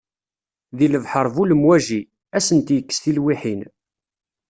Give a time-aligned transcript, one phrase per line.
[0.77, 3.61] Di lebḥer bu lemwaji, ad asent-yekkes tilwiḥin.